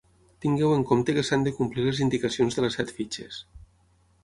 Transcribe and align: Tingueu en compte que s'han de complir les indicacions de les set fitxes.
Tingueu 0.45 0.71
en 0.77 0.85
compte 0.91 1.15
que 1.17 1.25
s'han 1.27 1.45
de 1.49 1.53
complir 1.59 1.85
les 1.89 2.01
indicacions 2.07 2.59
de 2.59 2.67
les 2.67 2.81
set 2.81 2.97
fitxes. 3.01 3.41